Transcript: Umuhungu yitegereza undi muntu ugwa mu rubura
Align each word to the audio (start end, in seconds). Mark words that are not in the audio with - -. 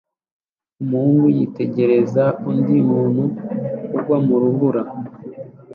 Umuhungu 0.83 1.25
yitegereza 1.37 2.23
undi 2.49 2.75
muntu 2.89 3.23
ugwa 3.95 4.17
mu 4.25 4.35
rubura 4.41 4.83